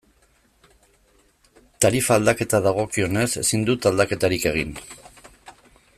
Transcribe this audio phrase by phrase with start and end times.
[1.85, 4.77] Tarifa aldaketa dagokionez, ezin dut aldaketarik egin.